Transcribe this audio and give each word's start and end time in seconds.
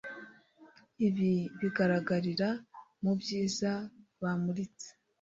Ibi 1.07 1.31
bigaragarira 1.59 2.49
mubyiza 3.01 3.71
bamuritse 4.21 4.87